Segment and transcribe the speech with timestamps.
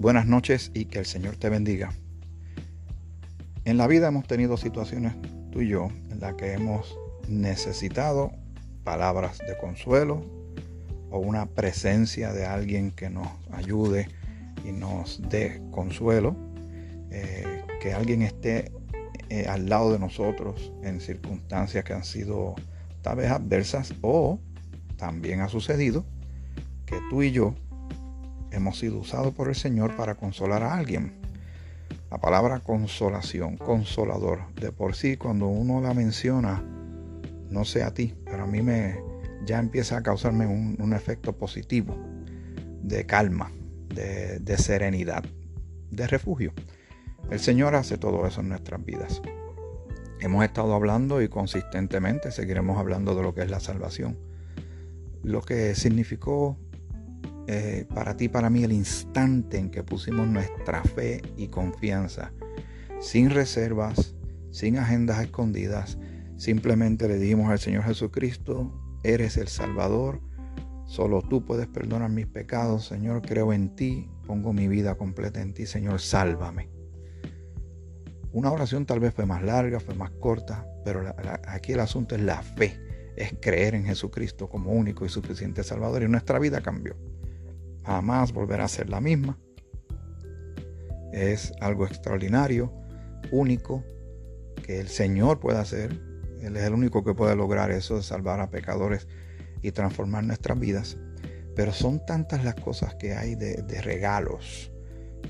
[0.00, 1.92] Buenas noches y que el Señor te bendiga.
[3.66, 5.12] En la vida hemos tenido situaciones,
[5.52, 6.96] tú y yo, en las que hemos
[7.28, 8.32] necesitado
[8.82, 10.24] palabras de consuelo
[11.10, 14.08] o una presencia de alguien que nos ayude
[14.64, 16.34] y nos dé consuelo,
[17.10, 18.72] eh, que alguien esté
[19.28, 22.54] eh, al lado de nosotros en circunstancias que han sido
[23.02, 24.40] tal vez adversas o
[24.96, 26.06] también ha sucedido
[26.86, 27.54] que tú y yo
[28.52, 31.20] hemos sido usados por el Señor para consolar a alguien.
[32.10, 36.62] La palabra consolación, consolador, de por sí cuando uno la menciona,
[37.50, 38.98] no sé a ti, pero a mí me
[39.44, 41.96] ya empieza a causarme un, efecto positivo
[42.82, 43.52] de calma,
[43.94, 45.24] de, de serenidad,
[45.90, 46.52] de refugio.
[47.30, 49.22] El Señor hace todo eso en nuestras vidas.
[50.20, 54.18] Hemos estado hablando y consistentemente seguiremos hablando de lo que es la salvación.
[55.22, 56.58] Lo que significó
[57.52, 62.32] eh, para ti, para mí, el instante en que pusimos nuestra fe y confianza,
[63.00, 64.14] sin reservas,
[64.52, 65.98] sin agendas escondidas,
[66.36, 70.20] simplemente le dijimos al Señor Jesucristo, eres el Salvador,
[70.86, 75.52] solo tú puedes perdonar mis pecados, Señor, creo en ti, pongo mi vida completa en
[75.52, 76.70] ti, Señor, sálvame.
[78.30, 81.02] Una oración tal vez fue más larga, fue más corta, pero
[81.48, 82.78] aquí el asunto es la fe,
[83.16, 87.09] es creer en Jesucristo como único y suficiente Salvador y nuestra vida cambió
[87.90, 89.38] jamás volverá a ser la misma.
[91.12, 92.72] Es algo extraordinario,
[93.32, 93.84] único,
[94.62, 96.00] que el Señor puede hacer.
[96.40, 99.08] Él es el único que puede lograr eso de salvar a pecadores
[99.60, 100.98] y transformar nuestras vidas.
[101.56, 104.70] Pero son tantas las cosas que hay de, regalos,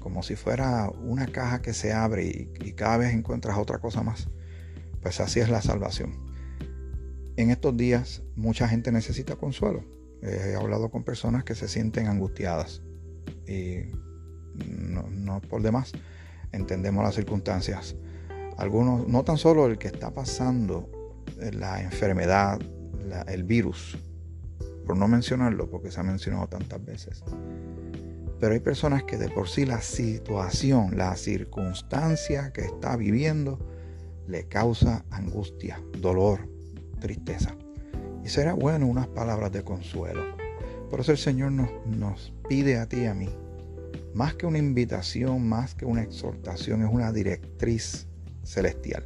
[0.01, 4.03] como si fuera una caja que se abre y, y cada vez encuentras otra cosa
[4.03, 4.29] más.
[5.01, 6.27] Pues así es la salvación.
[7.37, 12.83] En estos días mucha gente necesita consuelo he hablado con personas que se sienten angustiadas
[13.47, 13.91] y
[14.55, 15.93] no, por demás
[16.53, 17.97] entendemos las circunstancias.
[18.57, 20.91] Algunos, no tan solo el que está pasando
[21.53, 22.61] la enfermedad,
[23.29, 23.99] el virus,
[24.87, 27.23] por no mencionarlo porque se ha mencionado tantas veces,
[28.39, 33.59] pero hay personas que de por sí la situación, la circunstancia que está viviendo,
[34.27, 36.49] le causa angustia, dolor,
[37.01, 37.55] tristeza.
[38.31, 40.23] Será bueno unas palabras de consuelo.
[40.89, 43.29] Por eso el Señor nos, nos pide a ti y a mí,
[44.15, 48.07] más que una invitación, más que una exhortación, es una directriz
[48.45, 49.05] celestial.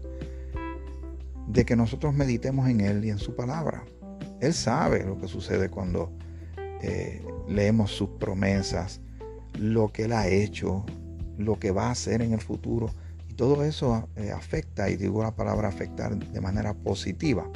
[1.48, 3.86] De que nosotros meditemos en Él y en su palabra.
[4.42, 6.12] Él sabe lo que sucede cuando
[6.82, 9.00] eh, leemos sus promesas,
[9.58, 10.84] lo que Él ha hecho,
[11.38, 12.90] lo que va a hacer en el futuro.
[13.30, 17.50] Y todo eso eh, afecta, y digo la palabra afectar de manera positiva,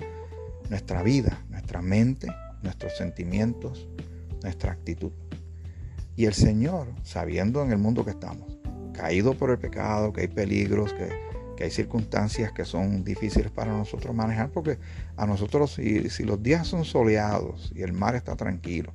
[0.70, 2.28] nuestra vida, nuestra mente,
[2.62, 3.86] nuestros sentimientos,
[4.42, 5.12] nuestra actitud.
[6.16, 8.58] Y el Señor, sabiendo en el mundo que estamos,
[8.94, 14.14] caído por el pecado, que hay peligros, que, hay circunstancias que son difíciles para nosotros
[14.14, 14.78] manejar, porque
[15.18, 18.94] a nosotros si, si los días son soleados y el mar está tranquilo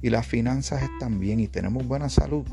[0.00, 2.46] y las finanzas están bien y tenemos buena salud,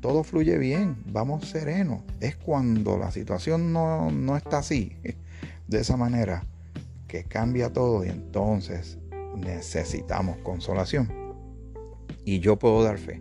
[0.00, 2.00] todo fluye bien, vamos serenos.
[2.20, 4.96] Es cuando la situación no, no está así,
[5.68, 6.46] de esa manera,
[7.12, 8.98] que cambia todo y entonces
[9.36, 11.12] necesitamos consolación.
[12.24, 13.20] Y yo puedo dar fe,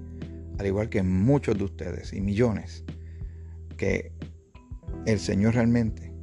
[0.58, 2.86] al igual que muchos de ustedes y millones,
[3.76, 4.14] que
[5.06, 6.14] el Señor realmente,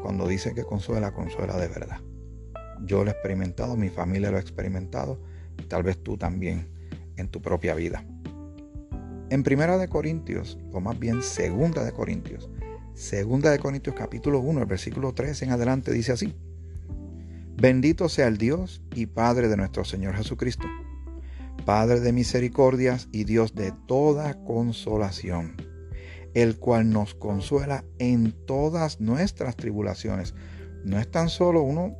[0.00, 2.00] cuando dice que consuela, consuela de verdad.
[2.86, 5.20] Yo lo he experimentado, mi familia lo ha experimentado,
[5.68, 6.66] tal vez tú también
[7.18, 8.06] en tu propia vida.
[9.28, 12.48] En Primera de Corintios, o más bien Segunda de Corintios,
[12.94, 16.34] Segunda de Corintios capítulo 1, el versículo 3 en adelante dice así:
[17.60, 20.68] Bendito sea el Dios y Padre de nuestro Señor Jesucristo,
[21.66, 25.56] Padre de misericordias y Dios de toda consolación,
[26.34, 30.36] el cual nos consuela en todas nuestras tribulaciones.
[30.84, 31.96] No es tan solo uno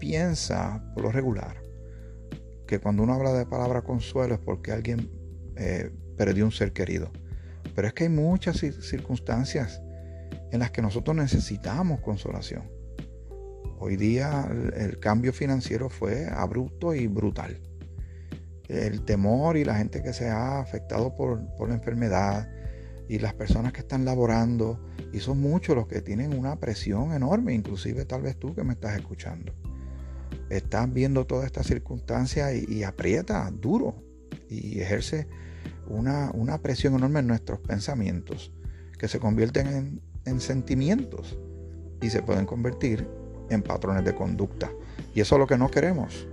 [0.00, 1.62] piensa por lo regular
[2.66, 5.12] que cuando uno habla de palabra consuelo es porque alguien
[5.54, 7.12] eh, perdió un ser querido.
[7.76, 9.80] Pero es que hay muchas circunstancias
[10.50, 12.77] en las que nosotros necesitamos consolación.
[13.80, 17.60] Hoy día el, cambio financiero fue abrupto y brutal.
[18.66, 22.50] El temor y la gente que se ha afectado por, la enfermedad
[23.08, 27.54] y las personas que están laborando, y son muchos los que tienen una presión enorme,
[27.54, 29.54] inclusive tal vez tú que me estás escuchando.
[30.50, 34.02] Estás viendo toda esta circunstancia y, aprieta duro
[34.50, 35.28] y ejerce
[35.86, 38.52] una, presión enorme en nuestros pensamientos
[38.98, 41.38] que se convierten en, en sentimientos
[42.02, 43.06] y se pueden convertir
[43.50, 44.70] en patrones de conducta.
[45.14, 46.26] Y eso es lo que no queremos.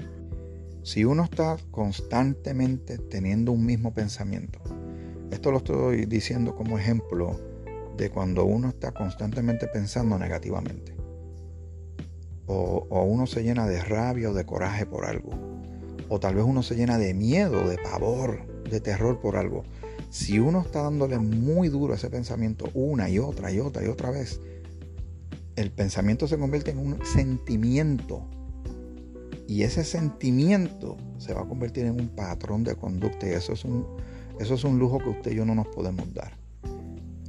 [0.83, 4.59] Si uno está constantemente teniendo un mismo pensamiento,
[5.31, 7.39] Esto lo estoy diciendo como ejemplo
[7.97, 10.95] de cuando uno está constantemente pensando negativamente.
[12.47, 15.31] O, uno se llena de rabia o de coraje por algo.
[16.09, 19.63] O tal vez uno se llena de miedo, de pavor, de terror por algo.
[20.09, 23.87] Si uno está dándole muy duro a ese pensamiento una y otra y otra y
[23.87, 24.39] otra vez,
[25.55, 28.23] el pensamiento se convierte en un sentimiento.
[29.47, 33.63] Y ese sentimiento se va a convertir en un patrón de conducta y eso es
[33.63, 33.85] un,
[34.39, 36.33] eso es un lujo que usted y yo no nos podemos dar.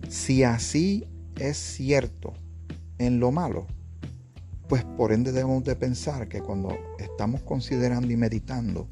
[0.09, 1.07] Si así
[1.39, 2.33] es cierto
[2.99, 3.67] en lo malo,
[4.69, 8.89] pues por ende debemos de pensar que cuando estamos considerando y meditando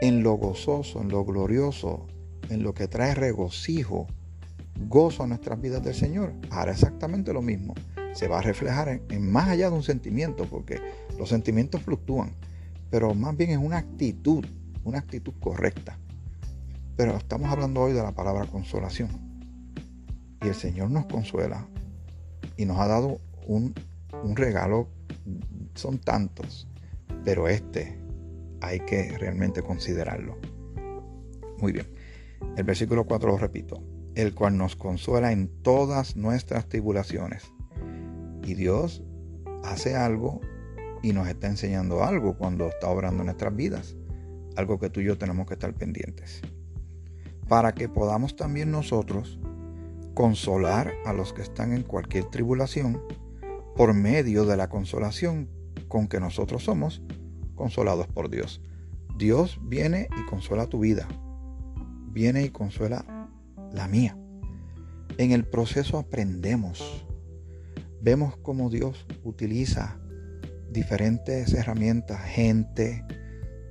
[0.00, 2.06] en lo gozoso, en lo glorioso,
[2.48, 4.06] en lo que trae regocijo,
[4.88, 7.74] gozo a nuestras vidas del Señor, hará exactamente lo mismo.
[8.16, 10.80] Se va a reflejar en, más allá de un sentimiento, porque
[11.18, 12.34] los sentimientos fluctúan,
[12.88, 14.42] pero más bien es una actitud,
[14.84, 15.98] una actitud correcta.
[16.96, 19.10] Pero estamos hablando hoy de la palabra consolación.
[20.42, 21.68] Y el Señor nos consuela
[22.56, 23.74] y nos ha dado un,
[24.24, 24.88] un regalo,
[25.74, 26.66] son tantos,
[27.22, 27.98] pero este
[28.62, 30.38] hay que realmente considerarlo.
[31.58, 31.86] Muy bien.
[32.56, 33.82] El versículo 4 lo repito.
[34.14, 37.52] El cual nos consuela en todas nuestras tribulaciones.
[38.46, 39.02] Y Dios
[39.64, 40.40] hace algo
[41.02, 43.96] y nos está enseñando algo cuando está obrando nuestras vidas.
[44.54, 46.42] Algo que tú y yo tenemos que estar pendientes.
[47.48, 49.40] Para que podamos también nosotros
[50.14, 53.02] consolar a los que están en cualquier tribulación
[53.74, 55.50] por medio de la consolación
[55.88, 57.02] con que nosotros somos
[57.56, 58.62] consolados por Dios.
[59.18, 61.08] Dios viene y consuela tu vida.
[62.12, 63.28] Viene y consuela
[63.72, 64.16] la mía.
[65.18, 67.05] En el proceso aprendemos.
[68.00, 69.98] Vemos cómo Dios utiliza
[70.70, 73.04] diferentes herramientas, gente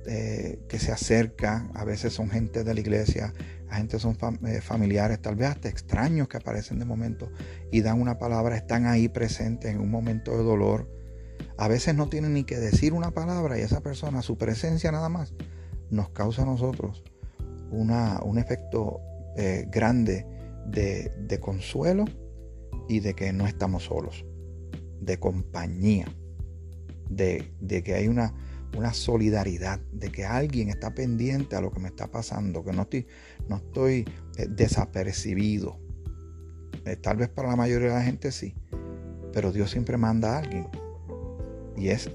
[0.06, 3.32] eh, que se acerca, a veces son gente de la iglesia,
[3.68, 7.30] a gente son eh, familiares, tal vez hasta extraños que aparecen de momento
[7.72, 10.88] y dan una palabra, están ahí presentes en un momento de dolor,
[11.58, 15.08] a veces no tienen ni que decir una palabra y esa persona, su presencia nada
[15.08, 15.34] más,
[15.90, 17.02] nos causa a nosotros
[17.70, 19.00] una, un efecto
[19.36, 20.26] eh, grande
[20.66, 22.04] de, de, consuelo
[22.88, 24.24] y de que no estamos solos,
[25.00, 26.06] de compañía,
[27.08, 28.34] de, de que hay una,
[28.76, 32.82] una, solidaridad, de que alguien está pendiente a lo que me está pasando, que no
[32.82, 33.06] estoy,
[33.48, 34.04] no estoy
[34.36, 35.78] eh, desapercibido.
[36.84, 38.54] Eh, tal vez para la mayoría de la gente sí,
[39.32, 40.68] pero Dios siempre manda a alguien
[41.76, 42.10] y es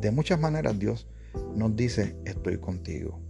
[0.00, 1.06] de muchas maneras Dios
[1.54, 3.20] nos dice, estoy contigo.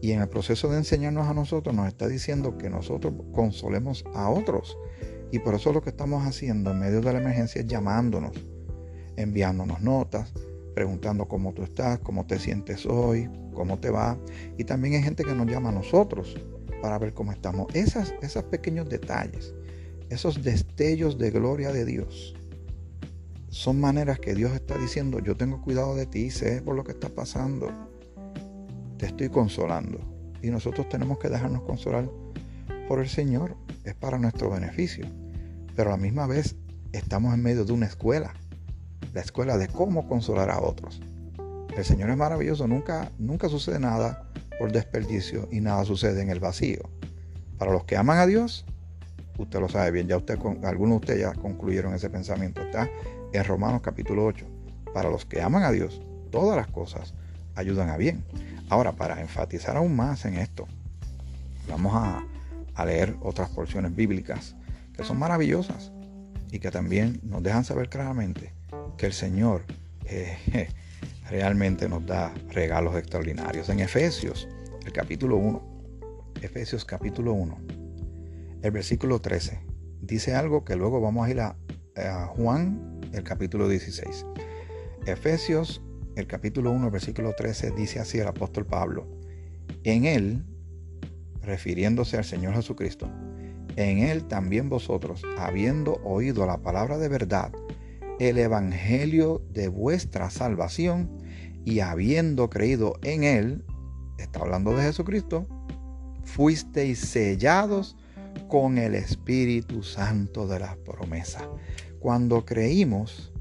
[0.00, 4.28] Y en el proceso de enseñarnos a nosotros nos está diciendo que nosotros consolemos a
[4.28, 4.76] otros.
[5.32, 8.32] Y por eso lo que estamos haciendo en medio de la emergencia es llamándonos,
[9.16, 10.32] enviándonos notas,
[10.74, 14.18] preguntando cómo tú estás, cómo te sientes hoy, cómo te va.
[14.58, 16.36] Y también hay gente que nos llama a nosotros
[16.82, 17.74] para ver cómo estamos.
[17.74, 19.54] Esas, esos pequeños detalles,
[20.10, 22.34] esos destellos de gloria de Dios
[23.48, 26.92] son maneras que Dios está diciendo, yo tengo cuidado de ti, sé por lo que
[26.92, 27.70] está pasando,
[28.98, 29.98] te estoy consolando.
[30.42, 32.08] Y nosotros tenemos que dejarnos consolar
[32.88, 35.06] por el Señor, es para nuestro beneficio.
[35.76, 36.56] Pero a la misma vez
[36.92, 38.34] estamos en medio de una escuela,
[39.14, 41.00] la escuela de cómo consolar a otros.
[41.76, 44.28] El Señor es maravilloso, nunca, nunca sucede nada
[44.58, 46.82] por desperdicio y nada sucede en el vacío.
[47.58, 48.66] Para los que aman a Dios,
[49.38, 52.90] usted lo sabe bien, ya usted, algunos de ustedes ya concluyeron ese pensamiento, está
[53.32, 54.46] en Romanos capítulo 8.
[54.92, 57.14] Para los que aman a Dios, todas las cosas
[57.54, 58.24] ayudan a bien.
[58.68, 60.66] Ahora, para enfatizar aún más en esto,
[61.68, 62.26] vamos a,
[62.84, 64.56] leer otras porciones bíblicas
[64.96, 65.92] que son maravillosas
[66.50, 68.52] y que también nos dejan saber claramente
[68.96, 69.64] que el Señor
[70.04, 70.68] eh,
[71.30, 73.68] realmente nos da regalos extraordinarios.
[73.68, 74.48] En Efesios,
[74.84, 75.72] el capítulo 1,
[76.42, 77.58] Efesios capítulo 1,
[78.62, 79.60] el versículo 13,
[80.02, 81.56] dice algo que luego vamos a ir a,
[82.36, 84.24] Juan el capítulo 16.
[85.04, 85.82] Efesios,
[86.16, 89.06] el capítulo 1, versículo 13, dice así el apóstol Pablo.
[89.84, 90.42] En él,
[91.42, 93.10] refiriéndose al Señor Jesucristo,
[93.76, 97.52] en él también vosotros, habiendo oído la palabra de verdad,
[98.18, 101.10] el evangelio de vuestra salvación,
[101.64, 103.64] y habiendo creído en él,
[104.18, 105.46] está hablando de Jesucristo,
[106.24, 107.96] fuisteis sellados
[108.48, 111.48] con el Espíritu Santo de la promesa.
[112.00, 113.32] Cuando creímos,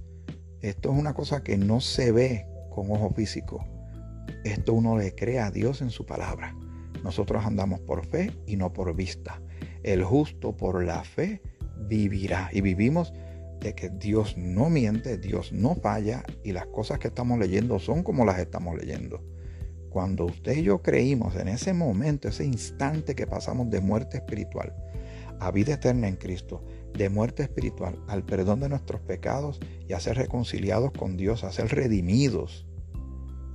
[0.61, 3.65] esto es una cosa que no se ve con ojo físico.
[4.43, 6.55] Esto uno le cree a Dios en su palabra.
[7.03, 9.41] Nosotros andamos por fe y no por vista.
[9.83, 11.41] El justo por la fe
[11.87, 12.49] vivirá.
[12.51, 13.13] Y vivimos
[13.59, 18.03] de que Dios no miente, Dios no falla y las cosas que estamos leyendo son
[18.03, 19.23] como las estamos leyendo.
[19.89, 24.73] Cuando usted y yo creímos en ese momento, ese instante que pasamos de muerte espiritual
[25.41, 29.99] a vida eterna en Cristo, de muerte espiritual al perdón de nuestros pecados y a
[29.99, 32.67] ser reconciliados con Dios, a ser redimidos,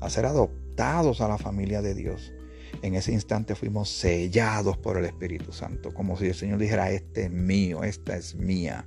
[0.00, 2.33] a ser adoptados a la familia de Dios.
[2.82, 7.25] En ese instante fuimos sellados por el Espíritu Santo, como si el Señor dijera, este
[7.25, 8.85] es mío, esta es mía.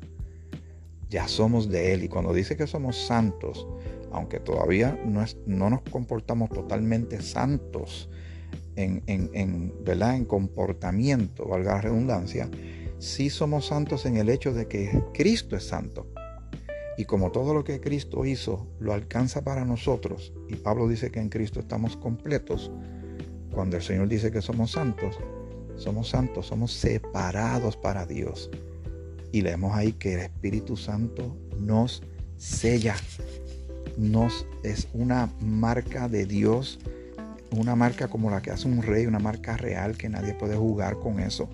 [1.09, 2.03] Ya somos de Él.
[2.03, 3.67] Y cuando dice que somos santos,
[4.11, 8.09] aunque todavía no, no nos comportamos totalmente santos
[8.75, 10.15] en, en, ¿verdad?
[10.15, 12.49] en comportamiento, valga la redundancia,
[12.97, 16.07] sí somos santos en el hecho de que Cristo es santo.
[16.97, 21.19] Y como todo lo que Cristo hizo lo alcanza para nosotros, y Pablo dice que
[21.19, 22.71] en Cristo estamos completos,
[23.51, 25.17] cuando el Señor dice que somos santos,
[25.75, 28.49] somos santos, somos separados para Dios.
[29.31, 32.03] Y leemos ahí que el Espíritu Santo nos
[32.37, 32.95] sella,
[33.97, 36.79] nos es una marca de Dios,
[37.51, 40.99] una marca como la que hace un rey, una marca real que nadie puede jugar
[40.99, 41.49] con eso.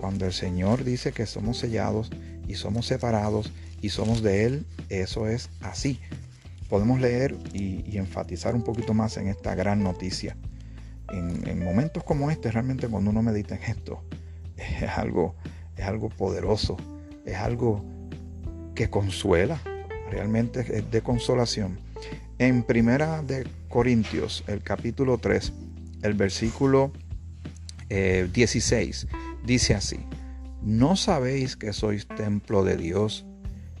[0.00, 2.10] Cuando el Señor dice que somos sellados
[2.46, 5.98] y somos separados y somos de Él, eso es así.
[6.68, 10.36] Podemos leer y, enfatizar un poquito más en esta gran noticia.
[11.10, 14.02] En, momentos como este, realmente cuando uno medita en esto,
[14.56, 15.34] es algo,
[15.76, 16.76] es algo poderoso,
[17.24, 17.84] es algo
[18.74, 19.60] que consuela,
[20.10, 21.78] realmente es de consolación.
[22.38, 25.52] En Primera de Corintios, el capítulo 3,
[26.02, 26.92] el versículo
[27.88, 29.98] 16, eh, Dice así,
[30.62, 33.24] ¿no sabéis que sois templo de Dios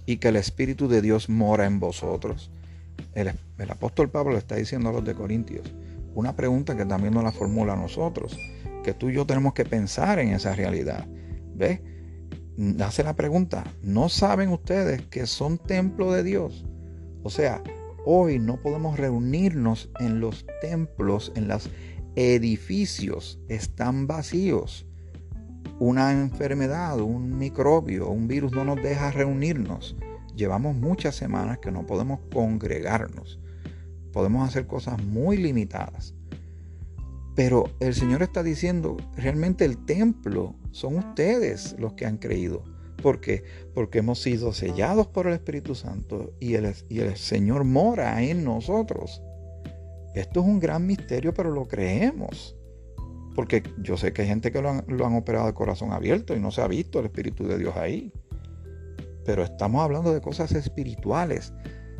[0.06, 2.50] y que el Espíritu de Dios mora en vosotros?
[3.14, 3.34] El,
[3.68, 5.70] apóstol Pablo le está diciendo a los de Corintios
[6.18, 8.38] una pregunta que también nos la formula a nosotros,
[8.82, 11.06] que tú y yo tenemos que pensar en esa realidad.
[11.54, 11.80] ¿Ves?
[12.80, 16.66] Hace la pregunta, ¿no saben ustedes que son templo de Dios?
[17.22, 17.62] O sea,
[18.04, 21.70] hoy no podemos reunirnos en los templos, en los
[22.16, 24.88] edificios, están vacíos
[25.78, 29.96] una enfermedad, un microbio, un virus no nos deja reunirnos.
[30.34, 33.40] Llevamos muchas semanas que no podemos congregarnos.
[34.18, 36.12] Podemos hacer cosas muy limitadas.
[37.36, 42.64] Pero el Señor está diciendo, realmente el templo son ustedes los que han creído.
[43.00, 43.44] ¿Por qué?
[43.76, 48.42] Porque hemos sido sellados por el Espíritu Santo y el, y el Señor mora en
[48.42, 49.22] nosotros.
[50.16, 52.56] Esto es un gran misterio, pero lo creemos.
[53.36, 54.70] Porque yo sé que hay gente que lo
[55.06, 58.12] han, operado de corazón abierto y no se ha visto el Espíritu de Dios ahí.
[59.24, 61.52] Pero estamos hablando de cosas espirituales.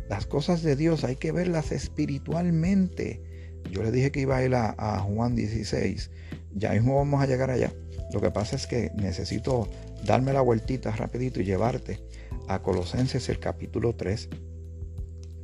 [0.09, 3.23] Las cosas de Dios hay que verlas espiritualmente.
[3.71, 6.11] Yo le dije que iba a ir a, Juan 16.
[6.55, 7.73] Ya mismo vamos a llegar allá.
[8.13, 9.69] Lo que pasa es que necesito
[10.07, 12.01] darme la vueltita rapidito y llevarte
[12.49, 14.31] a Colosenses el capítulo 3.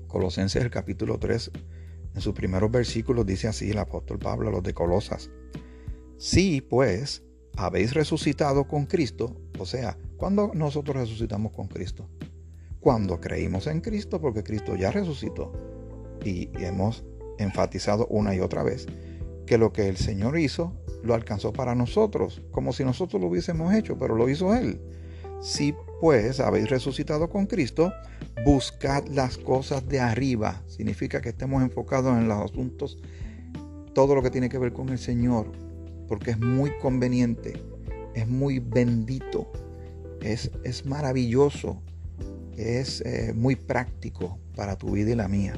[0.06, 1.50] Colosenses el capítulo 3,
[2.14, 5.30] en sus primeros versículos dice así el apóstol Pablo a los de Colosas.
[6.16, 7.22] Si pues
[7.56, 12.08] habéis resucitado con Cristo, o sea, cuando nosotros resucitamos con Cristo,
[12.84, 15.50] cuando creímos en Cristo, porque Cristo ya resucitó.
[16.22, 17.02] Y, hemos
[17.38, 18.86] enfatizado una y otra vez
[19.46, 23.72] que lo que el Señor hizo lo alcanzó para nosotros, como si nosotros lo hubiésemos
[23.72, 24.82] hecho, pero lo hizo Él.
[25.40, 27.90] Si pues habéis resucitado con Cristo,
[28.44, 30.62] buscad las cosas de arriba.
[30.66, 32.98] Significa que estemos enfocados en los asuntos,
[33.94, 35.50] todo lo que tiene que ver con el Señor,
[36.06, 37.54] porque es muy conveniente,
[38.14, 39.50] es muy bendito,
[40.20, 41.80] es, es maravilloso,
[42.56, 45.54] es eh, muy práctico para tu vida y la mía.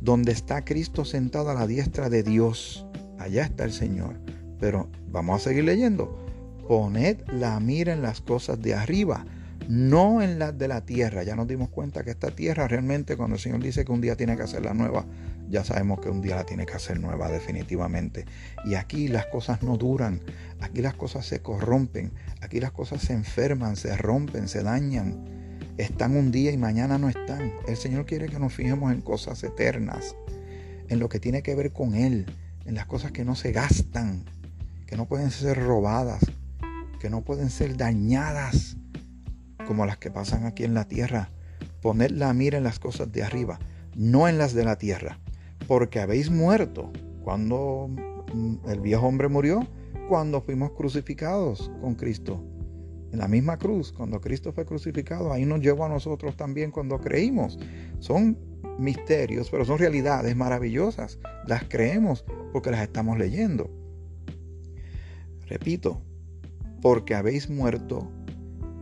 [0.00, 2.86] Donde está Cristo sentado a la diestra de Dios,
[3.18, 4.20] allá está el Señor.
[4.60, 6.24] Pero vamos a seguir leyendo.
[6.68, 9.26] Poned la mira en las cosas de arriba,
[9.68, 11.22] no en las de la tierra.
[11.22, 14.16] Ya nos dimos cuenta que esta tierra realmente cuando el Señor dice que un día
[14.16, 15.06] tiene que hacerla nueva,
[15.48, 18.24] ya sabemos que un día la tiene que hacer nueva definitivamente.
[18.64, 20.20] Y aquí las cosas no duran,
[20.60, 25.43] aquí las cosas se corrompen, aquí las cosas se enferman, se rompen, se dañan.
[25.76, 27.52] Están un día y mañana no están.
[27.66, 30.14] El Señor quiere que nos fijemos en cosas eternas,
[30.88, 32.26] en lo que tiene que ver con Él,
[32.64, 34.24] en las cosas que no se gastan,
[34.86, 36.24] que no pueden ser robadas,
[37.00, 38.76] que no pueden ser dañadas
[39.66, 41.30] como las que pasan aquí en la tierra.
[41.82, 43.58] Poned la mira en las cosas de arriba,
[43.96, 45.18] no en las de la tierra,
[45.66, 46.92] porque habéis muerto
[47.24, 47.90] cuando
[48.68, 49.66] el viejo hombre murió,
[50.08, 52.53] cuando fuimos crucificados con Cristo.
[53.14, 56.98] En la misma cruz, cuando Cristo fue crucificado, ahí nos llevó a nosotros también cuando
[56.98, 57.60] creímos.
[58.00, 58.36] Son
[58.76, 61.20] misterios, pero son realidades maravillosas.
[61.46, 63.70] Las creemos porque las estamos leyendo.
[65.46, 66.02] Repito,
[66.82, 68.10] porque habéis muerto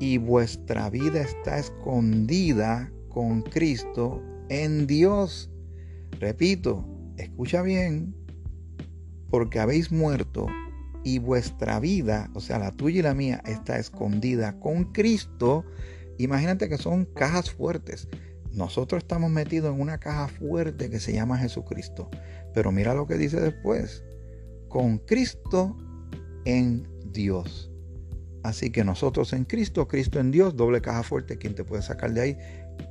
[0.01, 5.51] y vuestra vida está escondida con Cristo en Dios.
[6.21, 8.17] Repito, escucha bien,
[9.29, 10.47] porque habéis muerto
[11.05, 15.65] y vuestra vida, o sea, la tuya y la mía, está escondida con Cristo.
[16.19, 18.09] Imagínate que son cajas fuertes.
[18.53, 22.11] Nosotros estamos metidos en una caja fuerte que se llama Jesucristo.
[22.55, 24.05] Pero mira lo que dice después.
[24.69, 25.77] Con Cristo
[26.45, 27.71] en Dios.
[28.43, 31.39] Así que nosotros en Cristo, Cristo en Dios, doble caja fuerte.
[31.39, 32.39] ¿Quién te puede sacar de ahí?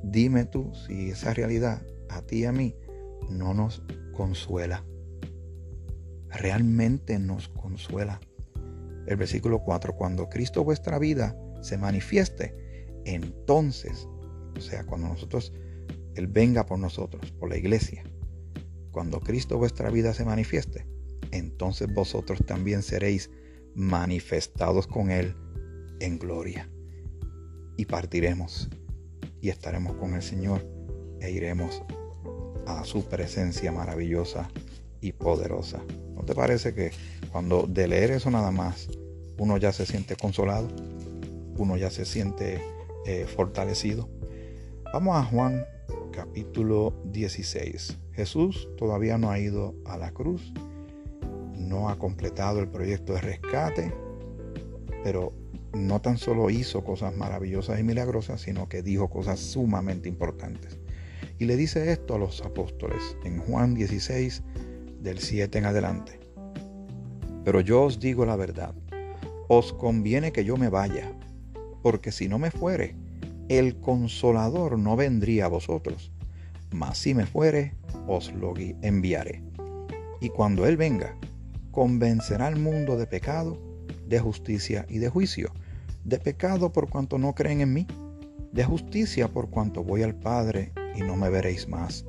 [0.02, 2.74] Dime tú si esa realidad a ti y a mí
[3.30, 4.84] no nos consuela.
[6.32, 8.20] Realmente nos consuela.
[9.06, 12.54] El versículo 4, cuando Cristo vuestra vida se manifieste,
[13.04, 14.08] entonces,
[14.56, 15.52] o sea, cuando nosotros,
[16.14, 18.04] Él venga por nosotros, por la iglesia,
[18.92, 20.86] cuando Cristo vuestra vida se manifieste,
[21.30, 23.30] entonces vosotros también seréis
[23.74, 25.34] manifestados con Él
[26.00, 26.68] en gloria.
[27.76, 28.68] Y partiremos
[29.40, 30.66] y estaremos con el Señor
[31.20, 31.82] e iremos
[32.66, 34.48] a su presencia maravillosa
[35.00, 35.82] y poderosa.
[36.14, 36.90] ¿No te parece que
[37.30, 38.88] cuando de leer eso nada más
[39.38, 40.68] uno ya se siente consolado?
[41.56, 42.62] Uno ya se siente
[43.06, 44.08] eh, fortalecido.
[44.92, 45.64] Vamos a Juan
[46.12, 47.98] capítulo 16.
[48.12, 50.52] Jesús todavía no ha ido a la cruz,
[51.56, 53.92] no ha completado el proyecto de rescate,
[55.02, 55.32] pero
[55.72, 60.78] no tan solo hizo cosas maravillosas y milagrosas, sino que dijo cosas sumamente importantes.
[61.38, 64.42] Y le dice esto a los apóstoles en Juan 16,
[65.02, 66.20] del 7 en adelante.
[67.44, 68.74] Pero yo os digo la verdad,
[69.48, 71.12] os conviene que yo me vaya,
[71.82, 72.96] porque si no me fuere,
[73.48, 76.12] el consolador no vendría a vosotros,
[76.70, 77.74] mas si me fuere,
[78.06, 79.42] os lo enviaré.
[80.20, 81.16] Y cuando Él venga,
[81.72, 83.58] convencerá al mundo de pecado,
[84.06, 85.52] de justicia y de juicio
[86.04, 87.86] de pecado por cuanto no creen en mí,
[88.52, 92.04] de justicia por cuanto voy al Padre y no me veréis más,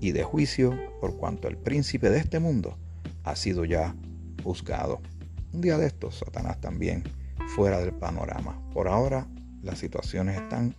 [0.00, 2.76] y de juicio por cuanto el príncipe de este mundo
[3.24, 3.94] ha sido ya
[4.42, 5.00] juzgado.
[5.52, 7.04] Un día de estos, Satanás también
[7.54, 8.60] fuera del panorama.
[8.72, 9.26] Por ahora
[9.62, 10.74] las situaciones están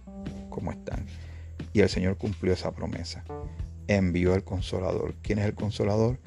[0.50, 1.06] como están.
[1.74, 3.24] Y el Señor cumplió esa promesa.
[3.88, 5.16] Envió el consolador.
[5.22, 6.20] ¿Quién es el consolador?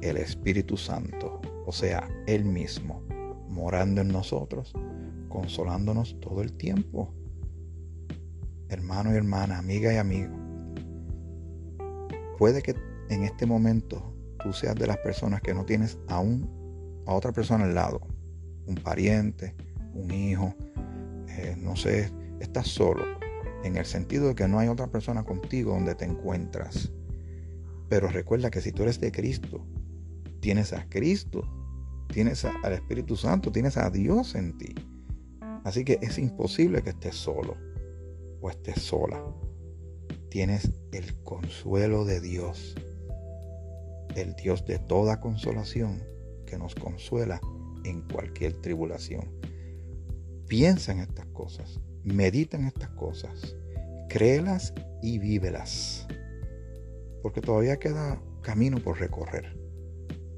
[0.00, 3.02] El Espíritu Santo, o sea, Él mismo,
[3.48, 4.74] morando en nosotros
[5.36, 7.12] consolándonos todo el tiempo.
[8.68, 10.45] Hermano y hermana, amiga y amigo.
[12.38, 12.74] Puede que
[13.08, 16.48] en este momento tú seas de las personas que no tienes aún
[17.06, 18.00] a otra persona al lado.
[18.66, 19.54] Un pariente,
[19.94, 20.54] un hijo,
[21.28, 23.04] eh, no sé, estás solo.
[23.64, 26.92] En el sentido de que no hay otra persona contigo donde te encuentras.
[27.88, 29.64] Pero recuerda que si tú eres de Cristo,
[30.40, 31.42] tienes a Cristo,
[32.08, 34.74] tienes al Espíritu Santo, tienes a Dios en ti.
[35.64, 37.56] Así que es imposible que estés solo
[38.40, 39.22] o estés sola.
[40.36, 42.74] Tienes el consuelo de Dios,
[44.16, 46.02] el Dios de toda consolación
[46.44, 47.40] que nos consuela
[47.84, 49.30] en cualquier tribulación.
[50.46, 53.56] Piensa en estas cosas, medita en estas cosas,
[54.10, 56.06] créelas y vívelas.
[57.22, 59.58] Porque todavía queda camino por recorrer.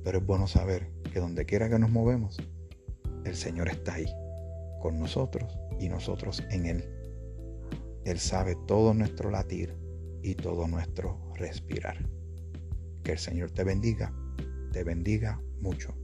[0.04, 2.36] Pero es bueno saber que donde quiera que nos movemos,
[3.24, 4.06] el Señor está ahí
[4.80, 6.84] con nosotros y nosotros en Él.
[8.04, 9.87] Él sabe todo nuestro latir
[10.28, 11.98] y todo nuestro respirar.
[13.02, 14.12] Que el Señor te bendiga,
[14.72, 15.97] te bendiga mucho.